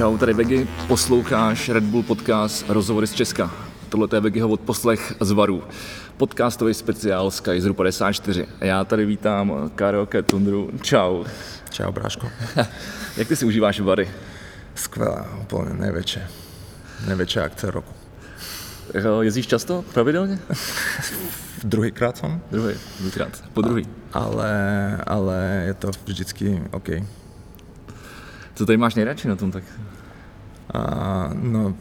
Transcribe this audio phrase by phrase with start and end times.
[0.00, 3.50] Čau, tady Vegy, posloucháš Red Bull podcast Rozhovory z Česka.
[3.88, 5.62] Tohle je Vegyho odposlech z Varu.
[6.16, 8.46] Podcastový speciál z Kaiseru 54.
[8.60, 10.70] A já tady vítám Karaoke Tundru.
[10.82, 11.24] Čau.
[11.70, 12.30] Čau, Bráško.
[13.16, 14.10] Jak ty si užíváš Vary?
[14.74, 16.20] Skvělá, úplně největší.
[17.06, 17.92] Největší akce roku.
[19.20, 19.84] Jezdíš často?
[19.94, 20.38] Pravidelně?
[21.64, 22.40] Druhýkrát jsem.
[22.50, 23.44] Druhý, druhýkrát.
[23.52, 23.86] Po druhý.
[24.12, 26.88] Ale, ale je to vždycky OK.
[28.60, 29.64] Co tady máš nejradši na tom tak?
[30.74, 31.74] A, no,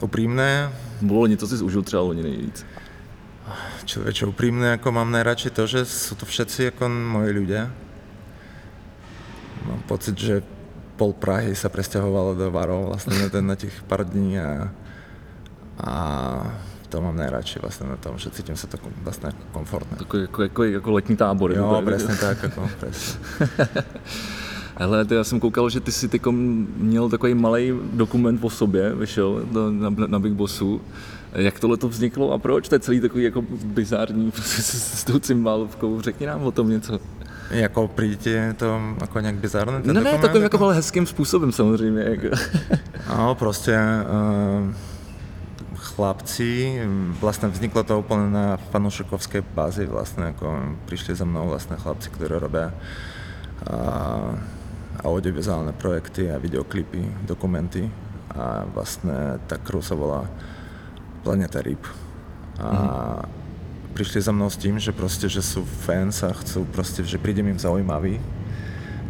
[0.00, 0.72] upřímné.
[1.00, 2.66] Bylo něco si užil třeba loni nejvíc?
[3.84, 7.70] Člověče, upřímné, jako mám nejradši to, že jsou to všetci jako moji lidé.
[9.66, 10.42] Mám pocit, že
[10.96, 14.70] pol Prahy se přestěhovalo do Varov vlastně na, ten, na těch pár dní a,
[15.84, 16.54] a
[16.88, 19.96] to mám nejradši vlastně na tom, že cítím se to vlastně komfortně.
[20.00, 21.52] Jako, jako, jako, jako letní tábor.
[21.52, 23.20] Jo, přesně tak, jako přesně.
[24.76, 28.94] Hele, ty, já jsem koukal, že ty jsi tykom měl takový malý dokument o sobě,
[28.94, 30.80] vyšel na, na, na Big Bossu.
[31.32, 32.68] Jak tohle to vzniklo a proč?
[32.68, 36.00] To je celý takový jako bizární prostě s, s tou cymbálovkou.
[36.00, 37.00] Řekni nám o tom něco.
[37.50, 39.82] Jako přijde to jako nějak bizarné?
[39.82, 42.02] Ten no ne, takovým jako, jako hezkým způsobem samozřejmě.
[42.02, 42.36] Jako.
[43.08, 43.78] no, prostě
[44.60, 44.74] uh,
[45.74, 46.82] chlapci,
[47.20, 52.34] vlastně vzniklo to úplně na fanušikovské bázi, vlastně jako přišli za mnou vlastně chlapci, kteří
[52.36, 54.38] robí uh,
[55.04, 57.88] audiovizuálne projekty a videoklipy, dokumenty
[58.30, 60.28] a vlastne tá crew sa volá
[61.24, 61.82] Planeta Ryb.
[62.60, 63.94] A mm.
[63.96, 67.48] prišli za mnou s tím, že prostě, že sú fans a chcú prostě, že prídem
[67.48, 68.20] im zaujímavý.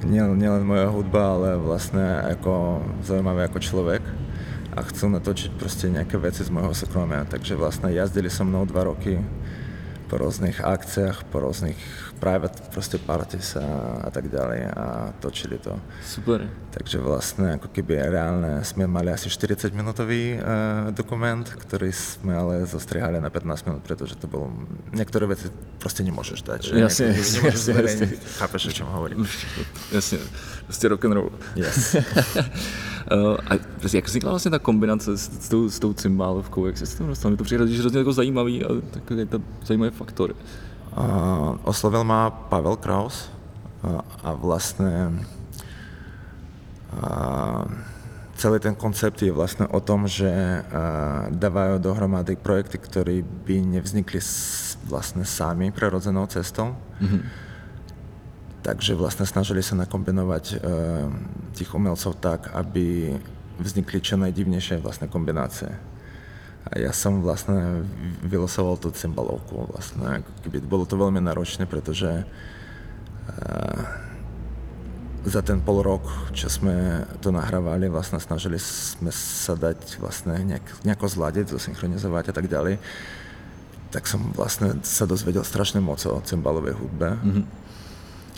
[0.00, 4.02] Nielen, nielen moja hudba, ale vlastne ako zaujímavý ako človek
[4.72, 7.28] a chcú natočiť prostě nejaké veci z môjho súkromia.
[7.28, 9.20] Takže vlastne jazdili so mnou dva roky
[10.11, 11.77] po různých akcích, po různých
[12.19, 13.61] private prostě parties a,
[14.05, 15.80] a tak dále a točili to.
[16.06, 16.50] Super.
[16.70, 22.66] Takže vlastně jako keby reálně jsme mali asi 40 minutový uh, dokument, který jsme ale
[22.66, 24.53] zastrihali na 15 minut, protože to bylo,
[24.92, 26.62] některé věci prostě nemůžeš dát.
[26.62, 26.78] Že?
[26.81, 28.06] Jasně, jasně, jasně, jasně.
[28.38, 29.27] Chápeš, o čem hovorím.
[29.92, 30.19] Jasně,
[30.65, 31.31] prostě rock and roll.
[31.56, 31.97] Yes.
[33.12, 33.55] Uh, a
[33.93, 37.06] jak vznikla vlastně ta kombinace s, s, tou, s tou cymbálovkou, jak se s tím
[37.06, 37.31] dostal?
[37.31, 40.34] Mě to přijde hrozně jako zajímavý a takový to zajímavý faktor.
[40.99, 43.31] Uh, oslovil má Pavel Kraus
[43.83, 45.12] uh, a vlastně
[47.03, 47.65] uh,
[48.37, 54.21] celý ten koncept je vlastně o tom, že uh, dávají dohromady projekty, které by nevznikly
[54.84, 56.77] vlastně sami přirozenou cestou.
[57.03, 57.21] Mm-hmm
[58.70, 60.58] takže vlastně snažili se nakombinovat uh,
[61.53, 63.19] těch umělců tak, aby
[63.58, 65.75] vznikly čo nejdivnější vlastně kombinace.
[66.66, 67.54] A já jsem vlastně
[68.22, 70.22] vylosoval tu cymbalovku vlastně.
[70.62, 72.25] Bylo to velmi náročné, protože
[73.28, 73.82] uh,
[75.25, 80.62] za ten pol rok, čo jsme to nahrávali, vlastně snažili jsme se dať vlastně nějak,
[80.84, 82.78] nějako zladit, zosynchronizovat a tak dále,
[83.91, 87.19] tak jsem vlastně se dozvěděl strašně moc o cymbalové hudbe.
[87.25, 87.44] Mm-hmm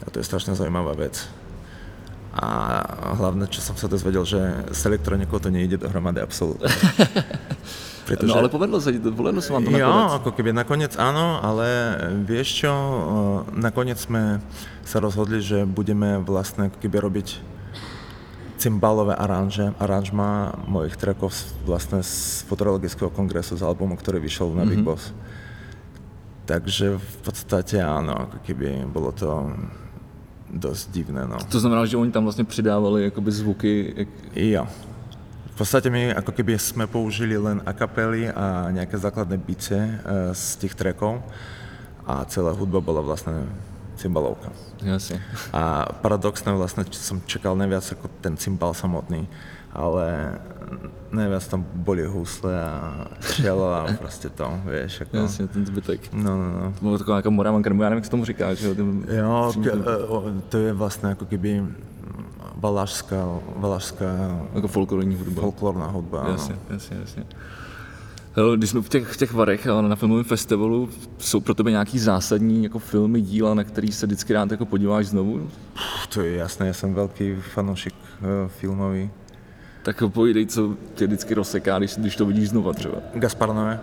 [0.03, 1.27] a to je strašne zaujímavá vec.
[2.33, 2.81] A
[3.21, 4.41] hlavne, čo som sa dozvedel, že
[4.73, 6.69] s elektronikou to nejde dohromady absolútne.
[8.09, 8.33] Pretože...
[8.33, 9.87] No ale povedlo sa, povedlo sa vám to nakoniec.
[9.87, 12.73] Jo, ako keby nakoniec áno, ale vieš čo,
[13.55, 14.43] nakoniec sme
[14.83, 17.29] sa rozhodli, že budeme vlastne ako keby robiť
[18.63, 21.35] cymbalové aranže, aranžma mojich trackov
[21.67, 24.87] vlastne z fotorologického kongresu z albumu, ktorý vyšel na Big mm-hmm.
[24.87, 25.11] Boss.
[26.47, 29.51] Takže v podstate áno, ako keby bolo to
[30.53, 31.27] dost divné.
[31.27, 31.39] No.
[31.49, 33.95] To znamená, že oni tam vlastně přidávali jakoby zvuky?
[33.97, 34.09] Jak...
[34.35, 34.69] Jo.
[35.47, 40.57] V podstatě my jako keby jsme použili len akapely a nějaké základné bice uh, z
[40.57, 41.21] těch trackov
[42.07, 43.33] a celá hudba byla vlastně
[43.97, 44.53] cymbalovka.
[44.83, 45.23] Jasně.
[45.53, 49.29] A paradoxně vlastně jsem čekal nejvíc jako ten cymbal samotný,
[49.73, 50.39] ale
[51.13, 55.17] nejvíc tam boli husle a čelo a prostě to, víš, jako...
[55.17, 56.01] Jasně, ten zbytek.
[56.13, 56.73] No, no, no.
[56.73, 58.75] To bylo taková jako moravanka, nebo já nevím, jak se tomu říká, že jo?
[59.09, 59.53] Jo,
[60.49, 61.63] to je vlastně jako kdyby
[62.55, 64.05] valašská, valašská...
[64.55, 65.41] Jako folklorní hudba.
[65.41, 66.31] Folklorná hudba, ano.
[66.31, 67.25] Jasně, jasně, jasně.
[68.35, 70.89] Hele, když jsme v těch, v těch varech, ale na filmovém festivalu,
[71.19, 75.07] jsou pro tebe nějaký zásadní jako filmy, díla, na který se vždycky rád jako podíváš
[75.07, 75.51] znovu?
[76.15, 79.11] To je jasné, já jsem velký fanoušek uh, filmový.
[79.83, 82.95] Tak povídej, co tě vždycky rozseká, když, když to vidíš znova třeba.
[83.15, 83.81] Gaspar Noé.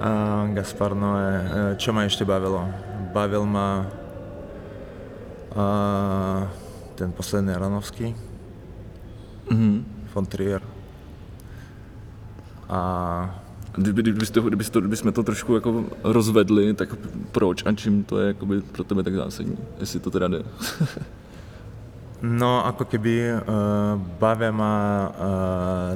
[0.00, 2.68] A Gaspar Noé, čo ma ještě bavilo?
[3.12, 3.86] Bavil ma
[5.56, 6.52] a,
[6.94, 8.16] ten poslední Aranovský,
[9.50, 9.84] mm-hmm.
[10.14, 10.62] von Trier.
[12.68, 13.40] A
[13.76, 16.94] Kdyby, kdyby, to, kdyby, to, kdyby jsme to trošku jako rozvedli, tak
[17.32, 20.42] proč a čím to je jakoby pro tebe tak zásadní, jestli to teda jde?
[22.22, 24.74] No, ako keby uh, bavia ma
[25.06, 25.92] uh,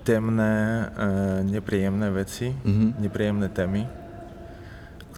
[0.00, 2.90] temné, uh, nepríjemné veci, mm-hmm.
[3.04, 3.84] nepríjemné témy,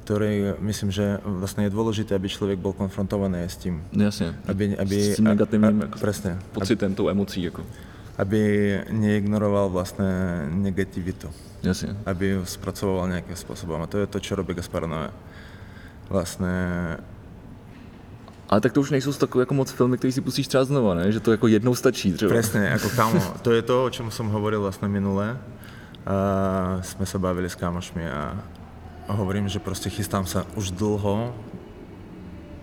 [0.03, 3.87] ktoré myslím, že vlastne je dôležité, aby člověk byl konfrontovaný s tím.
[3.95, 4.35] Jasně.
[4.51, 7.43] Aby, aby, s tím negativním a, a, presne, pocitem, tou emocí.
[7.43, 7.63] Jako.
[8.19, 8.43] Aby
[8.91, 10.11] neignoroval vlastně
[10.51, 11.31] negativitu.
[11.63, 11.97] Jasně.
[12.07, 13.83] Aby ju spracoval nějakým způsobem.
[13.83, 15.11] A to je to, čo robí Gaspar Noé.
[16.11, 16.59] Vlastně
[18.53, 21.13] ale tak to už nejsou takové jako moc filmy, které si pustíš třeba znova, ne?
[21.13, 22.29] Že to jako jednou stačí třeba.
[22.29, 25.39] Presne, jako kámo, to je to, o čem jsem hovoril vlastně minule.
[26.77, 28.39] Uh, jsme se bavili s kámošmi a,
[29.07, 31.37] hovorím, že prostě chystám se už dlho,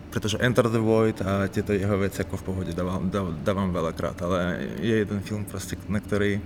[0.09, 3.11] protože Enter the Void a tyto jeho věci jako v pohodě dávám,
[3.43, 6.41] dávám velekrát, ale je jeden film prostě, na který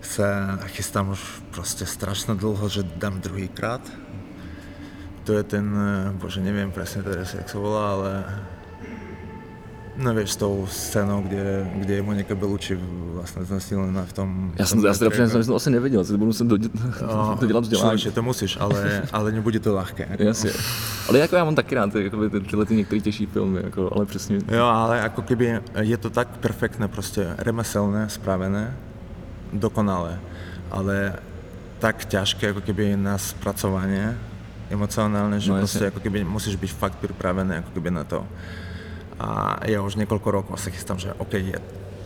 [0.00, 0.26] se
[0.66, 3.80] chystám už prostě strašně dlouho, že dám druhýkrát
[5.28, 8.12] to je ten, eh, bože neviem presne teraz, jak sa volá, ale
[9.98, 12.78] No vieš, s tou scénou, kde, kde je Monika Beluči
[13.18, 14.52] vlastně znesílená v tom...
[14.58, 18.02] Já jsem, já jsem teda jsem asi neviděl, to budu muset dodělat, no, dodělat vzdělání.
[18.14, 20.06] to musíš, ale, ale nebude to lehké.
[20.10, 20.22] Jako.
[20.22, 20.50] Jasně.
[21.08, 24.06] Ale jako já mám taky rád jako ty, tyhle ty některé těžší filmy, jako, ale
[24.06, 24.38] přesně.
[24.48, 28.76] Jo, ale jako kdyby je to tak perfektné, prostě remeselné, spravené,
[29.52, 30.20] dokonalé,
[30.70, 31.12] ale
[31.78, 34.14] tak těžké, jako kdyby na zpracování,
[34.70, 38.24] emocionálne, že no, proste ako keby musíš byť fakt pripravený ako keby na to.
[39.18, 41.58] A ja už niekoľko rokov sa chystám, že OK, je,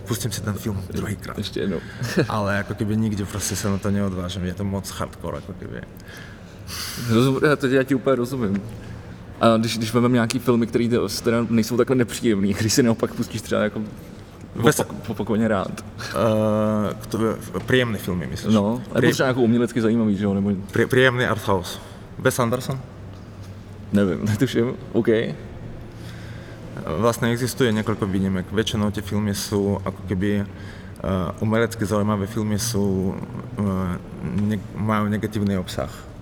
[0.09, 1.39] pustím si ten film druhýkrát.
[1.39, 1.81] Ještě jednou.
[2.29, 5.81] Ale ako keby nikde prostě se na to neodvážím, je to moc hardcore jako keby.
[7.11, 8.63] Rozum, já, to já ti úplně rozumím.
[9.41, 10.89] A když, když vezmeme nějaký filmy, které
[11.25, 13.83] teda nejsou takhle nepříjemný, když si naopak pustíš třeba jako
[14.61, 15.85] Opak, opakovaně rád.
[15.99, 17.19] Uh, to,
[17.67, 18.55] příjemné filmy, myslíš?
[18.55, 20.35] No, nebo třeba jako umělecky zajímavý, že jo?
[20.35, 20.53] Nebo...
[20.73, 21.79] Pri, příjemný arthouse.
[22.19, 22.81] Wes Anderson?
[23.93, 24.75] Nevím, netuším.
[24.93, 25.09] OK.
[26.99, 28.53] Vlastně existuje několik výjimek.
[28.53, 30.47] Většinou ty filmy jsou jako keby uh,
[31.41, 33.15] umelecky zaujímavé filmy jsou,
[33.59, 33.67] uh,
[34.23, 36.13] ne, mají negativní obsah.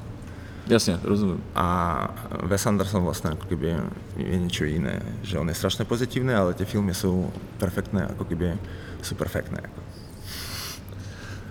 [0.66, 1.42] Jasně, rozumím.
[1.54, 3.76] A Wes Anderson vlastně jako keby
[4.16, 8.58] je něco jiné, že on je strašně pozitivní, ale ty filmy jsou perfektné, jako keby
[9.02, 9.60] jsou perfektné.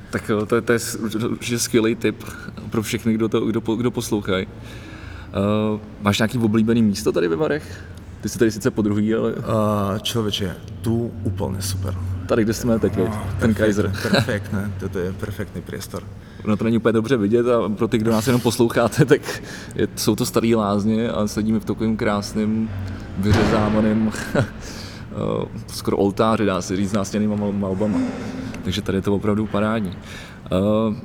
[0.09, 0.79] Tak jo, to, to je
[1.29, 2.23] určitě skvělý tip
[2.69, 4.45] pro všechny, kdo, to, kdo, kdo poslouchají.
[4.45, 7.83] Uh, máš nějaký oblíbený místo tady ve Varech?
[8.21, 9.33] Ty jsi tady sice po druhý, ale...
[9.33, 11.95] Uh, člověče, tu úplně super.
[12.27, 13.93] Tady, kde jsme teď, no, ten Kaiser.
[14.01, 16.03] Perfektné, to je perfektní priestor.
[16.45, 19.41] No to není úplně dobře vidět a pro ty, kdo nás jenom posloucháte, tak
[19.75, 22.69] je, jsou to staré lázně a sedíme v takovém krásném,
[23.17, 24.11] vyřezávaném
[25.67, 27.97] skoro oltáři, dá se říct, nástěnýma malbama.
[28.63, 29.89] Takže tady je to opravdu parádní.
[29.89, 30.95] Uh,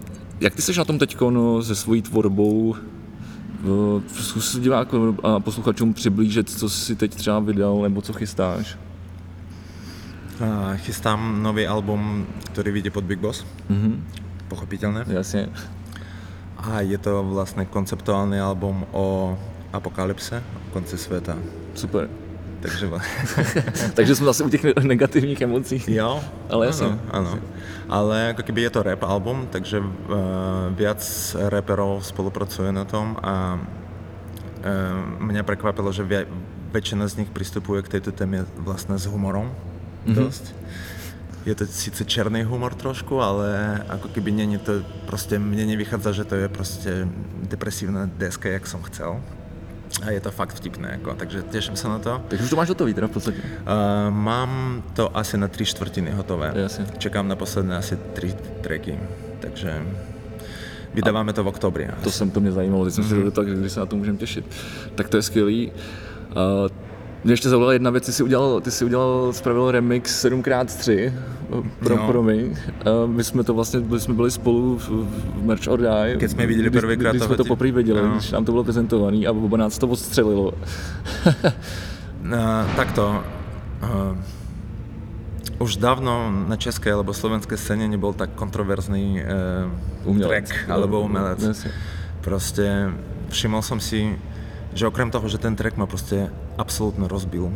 [0.40, 2.76] jak ty jsi na tom teď no, se svojí tvorbou?
[3.64, 8.78] Uh, zkus divákům a posluchačům přiblížit, co jsi teď třeba vydal nebo co chystáš.
[10.40, 13.44] Uh, chystám nový album, který vyjde pod Big Boss.
[13.70, 13.96] Mm-hmm.
[14.48, 15.04] Pochopitelně.
[15.06, 15.48] Jasně.
[16.58, 19.38] A je to vlastně konceptuální album o
[19.72, 21.36] apokalypse, o konci světa.
[21.74, 22.08] Super.
[22.64, 22.90] Takže,
[23.94, 25.84] Takže jsme zase u těch negativních emocí.
[25.86, 26.86] Jo, ale jasně.
[26.86, 27.38] Ano, ano.
[27.88, 29.86] Ale jako kdyby je to rap album, takže uh,
[30.70, 33.60] viac reperov spolupracuje na tom a
[35.20, 36.26] uh, mě překvapilo, že vě,
[36.72, 39.52] většina z nich přistupuje k této témě vlastně s humorem
[40.06, 40.14] mm-hmm.
[40.14, 40.54] dost.
[41.46, 44.72] Je to sice černý humor trošku, ale jako kdyby není to,
[45.06, 47.08] prostě mně nevychádza, že to je prostě
[47.42, 49.20] depresivná deska, jak jsem chcel
[50.02, 52.22] a je to fakt vtipné, jako, takže těším se na to.
[52.28, 53.38] Takže už to máš hotový teda v podstatě?
[53.38, 56.52] Uh, mám to asi na tři čtvrtiny hotové.
[56.56, 56.86] Jasně.
[56.98, 58.98] Čekám na posledné asi tři tracky,
[59.40, 59.82] takže
[60.94, 61.88] vydáváme to v oktobri.
[62.02, 63.24] To jsem to mě zajímalo, teď jsem mm-hmm.
[63.24, 64.46] si tak, kdy se na to můžeme těšit.
[64.94, 65.72] Tak to je skvělý.
[65.72, 66.83] Uh,
[67.24, 71.12] mě ještě zaujala jedna věc, ty jsi udělal, ty jsi udělal, spravil remix 7x3
[71.78, 72.06] pro, no.
[72.06, 72.44] pro mě.
[73.06, 76.16] My jsme to vlastně, byli, jsme byli spolu v, v Merch or Die.
[76.16, 78.12] Když jsme viděli prvýkrát když, když jsme to poprvé viděli, no.
[78.12, 80.52] když nám to bylo prezentované a oba nás to odstřelilo.
[82.22, 82.38] no,
[82.76, 83.24] tak to.
[83.82, 84.16] Uh,
[85.58, 89.22] už dávno na české alebo slovenské scéně nebyl tak kontroverzný
[90.04, 90.48] uh, umělec.
[90.48, 91.42] track alebo umelec.
[91.42, 91.70] No,
[92.20, 92.90] prostě
[93.28, 94.18] všiml jsem si,
[94.74, 97.50] že okrem toho, že ten track ma prostě absolútne rozbil,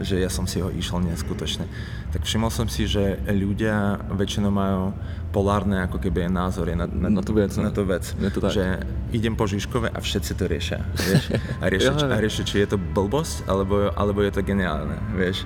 [0.00, 1.64] že ja som si ho išel neskutočne,
[2.12, 4.92] tak všimol som si, že ľudia väčšinou majú
[5.32, 7.52] polárne ako keby názory na, na, na tú vec.
[7.56, 8.04] Na tú vec.
[8.16, 8.52] Je to tak.
[8.56, 8.64] Že
[9.12, 10.80] idem po Žižkove a všetci to riešia.
[10.96, 11.24] Vieš?
[11.60, 14.96] A riešia, a riešia, či je to blbosť, alebo, alebo je to geniálne.
[15.16, 15.44] Vieš?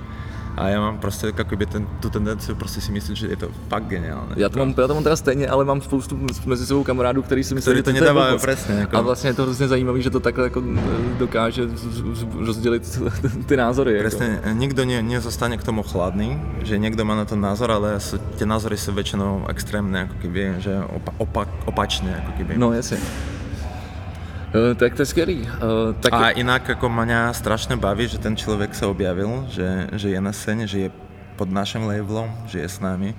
[0.57, 3.47] A já mám prostě jako kdyby ten, tu tendenci prostě si myslet, že je to
[3.69, 4.31] fakt geniální.
[4.35, 7.43] Já to, mám, já to mám teda stejně, ale mám spoustu mezi sebou kamarádů, který
[7.43, 8.75] si myslí, že to nedávají přesně.
[8.75, 8.97] Jako.
[8.97, 10.63] A vlastně je to hrozně zajímavé, že to takhle jako
[11.17, 11.67] dokáže
[12.39, 12.99] rozdělit
[13.45, 13.99] ty názory.
[13.99, 14.49] Přesně, jako.
[14.49, 17.99] nikdo ne, nezostane k tomu chladný, že někdo má na to názor, ale
[18.37, 22.11] ty názory jsou většinou extrémně, jako kdyby, že opa, opak, opačné.
[22.11, 22.57] Jako kdyby.
[22.57, 22.97] No jasně.
[24.55, 25.41] Uh, tak to je skvělý.
[25.41, 25.47] Uh,
[25.99, 26.13] tak...
[26.13, 30.31] A jinak jako mě strašně baví, že ten člověk se objavil, že, že je na
[30.31, 30.91] scéně, že je
[31.35, 33.15] pod naším labelem, že je s námi,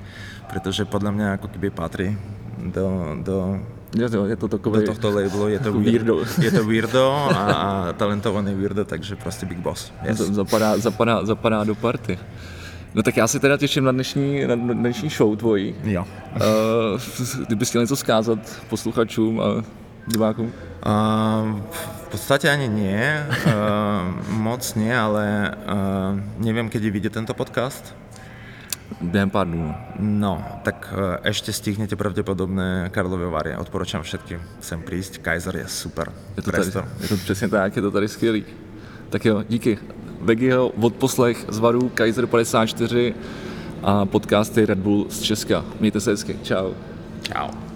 [0.53, 2.19] protože podle mě jako kdyby patří
[2.59, 3.61] do, do
[3.99, 4.81] je to, je to takové...
[4.81, 6.25] Do tohto labelu je to weirdo.
[6.41, 9.93] Je to weirdo a, a talentovaný weirdo, takže prostě Big Boss.
[10.03, 10.19] Yes.
[10.19, 12.19] Zapadá, zapadá, zapadá do party.
[12.95, 15.75] No tak já se teda těším na dnešní, na dnešní show tvojí.
[15.85, 16.05] Jo.
[16.35, 17.01] Uh,
[17.47, 19.45] kdybys chtěl něco zkázat posluchačům a
[20.07, 20.47] divákům?
[20.47, 21.61] Uh,
[22.03, 27.95] v podstatě ani nie, uh, moc nie, ale uh, nevím, kdy vyjde tento podcast.
[29.01, 29.75] Během pár dnů.
[29.99, 30.95] No, tak
[31.25, 33.57] ještě stihnete pravděpodobně Karlovy Vary.
[33.57, 35.19] Odporučám všetkým sem přijít.
[35.19, 36.13] Kaiser je super.
[36.37, 36.67] Je to, tady,
[37.01, 38.45] je to přesně tak, je to tady skvělý.
[39.11, 39.79] Tak jo, díky.
[40.21, 43.15] Vegiho odposlech z Varu Kaiser 54
[43.83, 45.65] a podcasty Red Bull z Česka.
[45.81, 46.37] Mějte se hezky.
[46.43, 46.73] Čau.
[47.23, 47.72] Čau.